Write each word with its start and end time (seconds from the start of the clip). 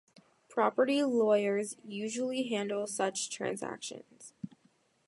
Property 0.49 1.03
lawyers 1.03 1.77
usually 1.83 2.49
handle 2.49 2.87
such 2.87 3.29
transactions. 3.29 4.33